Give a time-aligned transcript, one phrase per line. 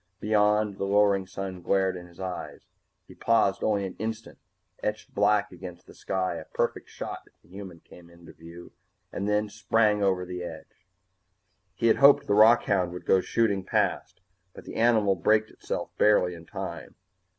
[0.19, 2.65] Beyond, the lowering sun glared in his eyes.
[3.07, 4.39] He paused only an instant,
[4.81, 8.71] etched black against the sky, a perfect shot if the human should come into view,
[9.13, 10.87] and then he sprang over the edge.
[11.75, 14.21] He had hoped the rockhound would go shooting past,
[14.55, 16.95] but the animal braked itself barely in time.